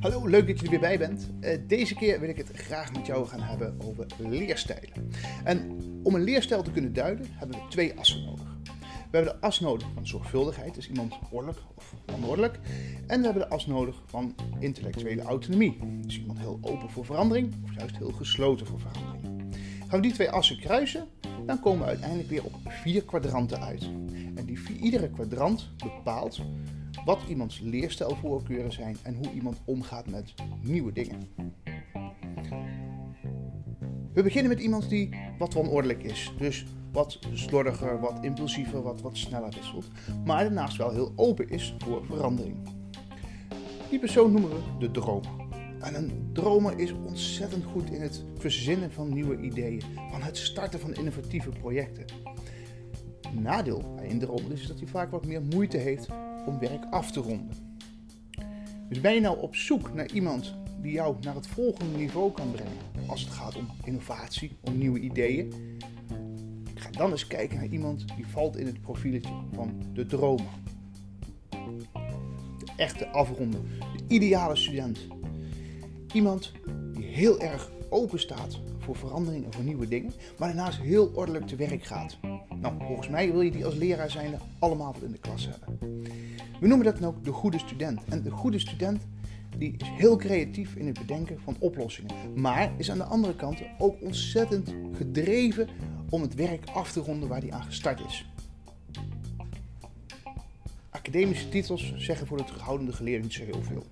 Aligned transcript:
Hallo, 0.00 0.26
leuk 0.26 0.46
dat 0.46 0.58
je 0.58 0.64
er 0.64 0.70
weer 0.70 0.80
bij 0.80 0.98
bent. 0.98 1.30
Uh, 1.40 1.58
deze 1.66 1.94
keer 1.94 2.20
wil 2.20 2.28
ik 2.28 2.36
het 2.36 2.50
graag 2.54 2.92
met 2.92 3.06
jou 3.06 3.26
gaan 3.26 3.40
hebben 3.40 3.80
over 3.80 4.06
leerstijlen. 4.18 5.10
En 5.44 5.78
om 6.02 6.14
een 6.14 6.22
leerstijl 6.22 6.62
te 6.62 6.70
kunnen 6.70 6.92
duiden, 6.92 7.26
hebben 7.30 7.58
we 7.58 7.68
twee 7.68 7.98
assen 7.98 8.24
nodig. 8.24 8.56
We 9.10 9.20
hebben 9.20 9.32
de 9.32 9.46
as 9.46 9.60
nodig 9.60 9.88
van 9.94 10.06
zorgvuldigheid, 10.06 10.74
dus 10.74 10.88
iemand 10.88 11.14
ordelijk 11.30 11.58
of 11.74 11.94
onordelijk. 12.14 12.58
En 13.06 13.18
we 13.18 13.24
hebben 13.24 13.42
de 13.42 13.48
as 13.48 13.66
nodig 13.66 14.02
van 14.06 14.34
intellectuele 14.58 15.22
autonomie, 15.22 15.78
dus 16.00 16.18
iemand 16.18 16.38
heel 16.38 16.58
open 16.62 16.90
voor 16.90 17.04
verandering 17.04 17.54
of 17.64 17.74
juist 17.74 17.96
heel 17.96 18.12
gesloten 18.12 18.66
voor 18.66 18.80
verandering. 18.80 19.42
Gaan 19.88 20.00
we 20.00 20.06
die 20.06 20.12
twee 20.12 20.30
assen 20.30 20.60
kruisen, 20.60 21.08
dan 21.46 21.60
komen 21.60 21.80
we 21.80 21.86
uiteindelijk 21.86 22.28
weer 22.28 22.44
op 22.44 22.54
vier 22.64 23.04
kwadranten 23.04 23.60
uit. 23.60 23.90
En 24.34 24.44
die 24.46 24.60
vier, 24.60 24.76
iedere 24.76 25.10
kwadrant 25.10 25.70
bepaalt 25.76 26.40
wat 27.04 27.20
iemands 27.28 27.60
leerstijlvoorkeuren 27.60 28.72
zijn 28.72 28.96
en 29.02 29.14
hoe 29.14 29.32
iemand 29.32 29.60
omgaat 29.64 30.06
met 30.10 30.34
nieuwe 30.60 30.92
dingen. 30.92 31.28
We 34.12 34.22
beginnen 34.22 34.52
met 34.52 34.60
iemand 34.60 34.88
die 34.88 35.08
wat 35.38 35.54
wanordelijk 35.54 36.02
is. 36.02 36.32
Dus 36.38 36.66
wat 36.92 37.18
slordiger, 37.32 38.00
wat 38.00 38.18
impulsiever, 38.20 38.82
wat, 38.82 39.00
wat 39.00 39.16
sneller 39.16 39.52
wisselt. 39.56 39.88
Maar 40.24 40.44
daarnaast 40.44 40.76
wel 40.76 40.90
heel 40.90 41.12
open 41.16 41.48
is 41.48 41.74
voor 41.78 42.04
verandering. 42.04 42.56
Die 43.90 43.98
persoon 43.98 44.32
noemen 44.32 44.50
we 44.50 44.60
de 44.78 44.90
dromer. 44.90 45.43
En 45.84 45.94
een 45.94 46.30
dromer 46.32 46.78
is 46.78 46.92
ontzettend 46.92 47.64
goed 47.64 47.90
in 47.90 48.00
het 48.00 48.24
verzinnen 48.38 48.92
van 48.92 49.12
nieuwe 49.12 49.40
ideeën. 49.40 49.82
Van 50.10 50.22
het 50.22 50.36
starten 50.36 50.80
van 50.80 50.94
innovatieve 50.94 51.48
projecten. 51.48 52.04
Nadeel 53.32 53.94
bij 53.96 54.10
een 54.10 54.18
dromer 54.18 54.52
is 54.52 54.66
dat 54.66 54.78
hij 54.78 54.88
vaak 54.88 55.10
wat 55.10 55.26
meer 55.26 55.42
moeite 55.42 55.76
heeft 55.76 56.08
om 56.46 56.58
werk 56.58 56.84
af 56.90 57.10
te 57.10 57.20
ronden. 57.20 57.56
Dus 58.88 59.00
ben 59.00 59.14
je 59.14 59.20
nou 59.20 59.40
op 59.40 59.56
zoek 59.56 59.94
naar 59.94 60.12
iemand 60.12 60.54
die 60.82 60.92
jou 60.92 61.16
naar 61.20 61.34
het 61.34 61.46
volgende 61.46 61.98
niveau 61.98 62.32
kan 62.32 62.50
brengen 62.50 62.76
als 63.06 63.20
het 63.20 63.32
gaat 63.32 63.56
om 63.56 63.66
innovatie, 63.84 64.56
om 64.60 64.78
nieuwe 64.78 65.00
ideeën? 65.00 65.52
Ga 66.74 66.90
dan 66.90 67.10
eens 67.10 67.26
kijken 67.26 67.56
naar 67.56 67.66
iemand 67.66 68.04
die 68.16 68.26
valt 68.26 68.56
in 68.56 68.66
het 68.66 68.80
profieletje 68.80 69.34
van 69.52 69.82
de 69.92 70.06
dromer. 70.06 70.52
De 72.58 72.72
echte 72.76 73.08
afronden, 73.08 73.68
de 73.96 74.14
ideale 74.14 74.56
student. 74.56 75.13
Iemand 76.14 76.52
die 76.92 77.04
heel 77.04 77.40
erg 77.40 77.70
open 77.88 78.20
staat 78.20 78.60
voor 78.78 78.96
verandering 78.96 79.44
en 79.44 79.52
voor 79.52 79.64
nieuwe 79.64 79.88
dingen, 79.88 80.12
maar 80.38 80.48
daarnaast 80.48 80.80
heel 80.80 81.10
ordelijk 81.14 81.46
te 81.46 81.56
werk 81.56 81.84
gaat. 81.84 82.18
Nou, 82.60 82.74
volgens 82.86 83.08
mij 83.08 83.32
wil 83.32 83.40
je 83.40 83.50
die 83.50 83.64
als 83.64 83.74
leraar 83.74 84.10
zijnde 84.10 84.38
allemaal 84.58 84.94
in 85.02 85.12
de 85.12 85.18
klas 85.18 85.48
hebben. 85.48 85.78
We 86.60 86.66
noemen 86.66 86.86
dat 86.86 86.98
dan 86.98 87.08
ook 87.08 87.24
de 87.24 87.32
goede 87.32 87.58
student. 87.58 88.00
En 88.08 88.22
de 88.22 88.30
goede 88.30 88.58
student 88.58 89.02
die 89.58 89.74
is 89.78 89.88
heel 89.88 90.16
creatief 90.16 90.74
in 90.74 90.86
het 90.86 90.98
bedenken 90.98 91.40
van 91.40 91.56
oplossingen. 91.58 92.14
Maar 92.34 92.72
is 92.76 92.90
aan 92.90 92.98
de 92.98 93.04
andere 93.04 93.36
kant 93.36 93.58
ook 93.78 94.02
ontzettend 94.02 94.74
gedreven 94.96 95.68
om 96.10 96.22
het 96.22 96.34
werk 96.34 96.64
af 96.74 96.92
te 96.92 97.00
ronden 97.00 97.28
waar 97.28 97.40
hij 97.40 97.52
aan 97.52 97.64
gestart 97.64 98.00
is. 98.06 98.26
Academische 101.08 101.48
titels 101.48 101.94
zeggen 101.96 102.26
voor 102.26 102.36
de 102.36 102.44
terughoudende 102.44 102.92
geleerde 102.92 103.22
niet 103.22 103.32
zo 103.32 103.44
heel 103.44 103.62
veel. 103.62 103.86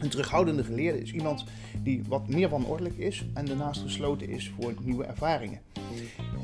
Een 0.00 0.08
terughoudende 0.08 0.64
geleerde 0.64 1.00
is 1.00 1.12
iemand 1.12 1.44
die 1.82 2.02
wat 2.08 2.28
meer 2.28 2.48
wanordelijk 2.48 2.96
is 2.96 3.26
en 3.34 3.44
daarnaast 3.44 3.80
gesloten 3.80 4.28
is 4.28 4.52
voor 4.60 4.74
nieuwe 4.82 5.04
ervaringen. 5.04 5.60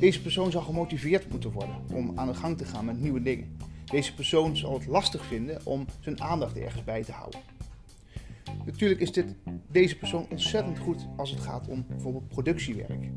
Deze 0.00 0.22
persoon 0.22 0.50
zal 0.50 0.62
gemotiveerd 0.62 1.30
moeten 1.30 1.50
worden 1.50 1.76
om 1.92 2.12
aan 2.14 2.26
de 2.26 2.34
gang 2.34 2.58
te 2.58 2.64
gaan 2.64 2.84
met 2.84 3.00
nieuwe 3.00 3.22
dingen. 3.22 3.56
Deze 3.84 4.14
persoon 4.14 4.56
zal 4.56 4.74
het 4.74 4.86
lastig 4.86 5.24
vinden 5.24 5.66
om 5.66 5.86
zijn 6.00 6.22
aandacht 6.22 6.56
ergens 6.56 6.84
bij 6.84 7.04
te 7.04 7.12
houden. 7.12 7.40
Natuurlijk 8.66 9.00
is 9.00 9.12
dit, 9.12 9.26
deze 9.70 9.98
persoon 9.98 10.26
ontzettend 10.30 10.78
goed 10.78 11.06
als 11.16 11.30
het 11.30 11.40
gaat 11.40 11.68
om 11.68 11.86
bijvoorbeeld 11.88 12.28
productiewerk. 12.28 13.10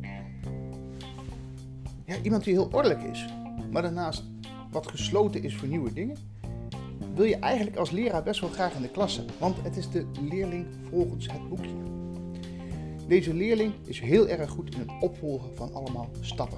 Ja, 2.06 2.16
iemand 2.24 2.44
die 2.44 2.54
heel 2.54 2.70
ordelijk 2.72 3.04
is, 3.04 3.26
maar 3.72 3.82
daarnaast 3.82 4.24
wat 4.72 4.88
gesloten 4.88 5.44
is 5.44 5.56
voor 5.56 5.68
nieuwe 5.68 5.94
dingen, 5.94 6.18
wil 7.22 7.30
je 7.30 7.40
eigenlijk 7.40 7.78
als 7.78 7.92
leraar 7.92 8.24
best 8.24 8.42
wel 8.42 8.50
graag 8.50 8.76
in 8.76 8.82
de 8.82 8.90
klas 8.90 9.18
hebben, 9.18 9.36
want 9.40 9.64
het 9.64 9.78
is 9.78 9.90
de 9.90 10.06
leerling 10.30 10.66
volgens 10.90 11.32
het 11.32 11.50
boekje. 11.50 11.74
Deze 13.08 13.34
leerling 13.34 13.74
is 13.86 14.00
heel 14.00 14.28
erg 14.28 14.50
goed 14.50 14.74
in 14.74 14.80
het 14.80 14.92
opvolgen 15.00 15.56
van 15.56 15.74
allemaal 15.74 16.10
stappen. 16.22 16.58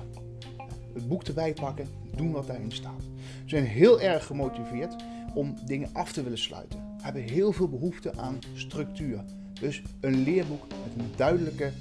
Het 0.94 1.08
boek 1.08 1.24
erbij 1.24 1.54
pakken, 1.54 1.88
doen 2.16 2.32
wat 2.32 2.48
daarin 2.48 2.72
staat. 2.72 3.02
Ze 3.24 3.50
zijn 3.56 3.66
heel 3.66 4.02
erg 4.02 4.26
gemotiveerd 4.26 4.96
om 5.34 5.56
dingen 5.66 5.90
af 5.94 6.12
te 6.12 6.24
willen 6.24 6.38
sluiten. 6.38 6.96
Hebben 7.02 7.22
heel 7.22 7.52
veel 7.52 7.70
behoefte 7.70 8.18
aan 8.18 8.40
structuur. 8.54 9.24
Dus 9.60 9.82
een 10.00 10.24
leerboek 10.24 10.68
met 10.68 11.06
een 11.06 11.12
duidelijke 11.16 11.72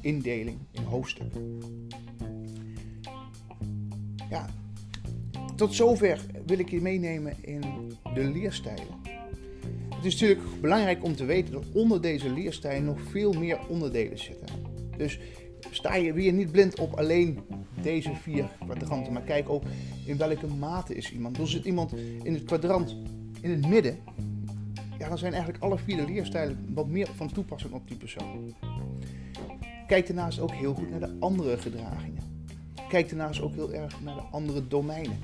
indeling 0.00 0.58
in 0.70 0.82
hoofdstukken. 0.82 1.58
Ja, 4.30 4.46
tot 5.56 5.74
zover 5.74 6.20
wil 6.50 6.58
ik 6.58 6.70
je 6.70 6.80
meenemen 6.80 7.34
in 7.40 7.60
de 8.14 8.24
leerstijlen. 8.24 8.86
Het 9.94 10.04
is 10.04 10.12
natuurlijk 10.12 10.60
belangrijk 10.60 11.04
om 11.04 11.16
te 11.16 11.24
weten 11.24 11.52
dat 11.52 11.64
onder 11.72 12.00
deze 12.00 12.30
leerstijlen 12.30 12.84
nog 12.84 13.00
veel 13.10 13.32
meer 13.32 13.58
onderdelen 13.68 14.18
zitten. 14.18 14.46
Dus 14.96 15.20
sta 15.70 15.94
je 15.94 16.12
weer 16.12 16.32
niet 16.32 16.52
blind 16.52 16.78
op 16.78 16.94
alleen 16.94 17.38
deze 17.82 18.14
vier 18.14 18.48
kwadranten, 18.64 19.12
maar 19.12 19.22
kijk 19.22 19.48
ook 19.48 19.62
in 20.06 20.16
welke 20.16 20.46
mate 20.46 20.94
is 20.94 21.12
iemand. 21.12 21.36
Dus 21.36 21.50
zit 21.50 21.64
iemand 21.64 21.94
in 22.22 22.34
het 22.34 22.44
kwadrant 22.44 22.96
in 23.40 23.50
het 23.50 23.68
midden, 23.68 23.98
ja, 24.98 25.08
dan 25.08 25.18
zijn 25.18 25.32
eigenlijk 25.32 25.62
alle 25.62 25.78
vier 25.78 25.96
de 25.96 26.12
leerstijlen 26.12 26.72
wat 26.74 26.88
meer 26.88 27.08
van 27.16 27.32
toepassing 27.32 27.72
op 27.72 27.88
die 27.88 27.96
persoon. 27.96 28.54
Kijk 29.86 30.06
daarnaast 30.06 30.40
ook 30.40 30.52
heel 30.52 30.74
goed 30.74 30.90
naar 30.90 31.00
de 31.00 31.16
andere 31.20 31.58
gedragingen. 31.58 32.22
Kijk 32.88 33.08
daarnaast 33.08 33.40
ook 33.40 33.54
heel 33.54 33.72
erg 33.72 34.00
naar 34.00 34.14
de 34.14 34.20
andere 34.30 34.68
domeinen. 34.68 35.18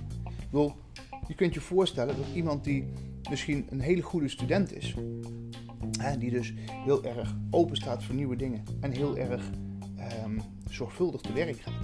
Ik 0.51 1.06
je 1.29 1.35
kunt 1.35 1.55
je 1.55 1.61
voorstellen 1.61 2.17
dat 2.17 2.27
iemand 2.35 2.65
die 2.65 2.85
misschien 3.31 3.67
een 3.71 3.81
hele 3.81 4.03
goede 4.03 4.29
student 4.29 4.75
is, 4.75 4.95
hè, 5.99 6.19
die 6.19 6.31
dus 6.31 6.55
heel 6.85 7.05
erg 7.05 7.37
open 7.51 7.77
staat 7.77 8.05
voor 8.05 8.15
nieuwe 8.15 8.37
dingen 8.37 8.63
en 8.81 8.91
heel 8.91 9.17
erg 9.17 9.51
ehm, 9.97 10.39
zorgvuldig 10.71 11.21
te 11.21 11.33
werk 11.33 11.61
gaat. 11.61 11.75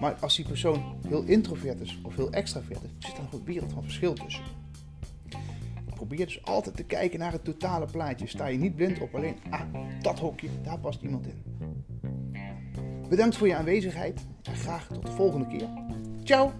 Maar 0.00 0.14
als 0.20 0.36
die 0.36 0.44
persoon 0.44 0.82
heel 1.08 1.22
introvert 1.22 1.80
is 1.80 1.98
of 2.02 2.16
heel 2.16 2.30
extravert 2.30 2.82
is, 2.82 3.06
zit 3.06 3.16
er 3.16 3.22
nog 3.22 3.32
een 3.32 3.44
wereld 3.44 3.72
van 3.72 3.82
verschil 3.82 4.12
tussen. 4.12 4.44
Probeer 5.94 6.26
dus 6.26 6.44
altijd 6.44 6.76
te 6.76 6.84
kijken 6.84 7.18
naar 7.18 7.32
het 7.32 7.44
totale 7.44 7.86
plaatje. 7.86 8.26
Sta 8.26 8.46
je 8.46 8.58
niet 8.58 8.76
blind 8.76 9.00
op 9.00 9.14
alleen, 9.14 9.36
ah, 9.50 9.60
dat 10.00 10.18
hokje, 10.18 10.48
daar 10.62 10.78
past 10.78 11.02
iemand 11.02 11.26
in. 11.26 11.42
Bedankt 13.08 13.36
voor 13.36 13.46
je 13.46 13.56
aanwezigheid 13.56 14.26
en 14.42 14.54
graag 14.54 14.86
tot 14.86 15.06
de 15.06 15.12
volgende 15.12 15.46
keer. 15.46 15.68
Ciao! 16.24 16.52